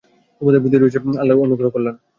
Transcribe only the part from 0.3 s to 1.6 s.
তোমাদের প্রতি রয়েছে আল্লাহর